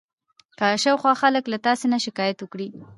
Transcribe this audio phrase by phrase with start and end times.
[0.57, 2.67] که شاوخوا خلک له تاسې نه شکایت وکړي.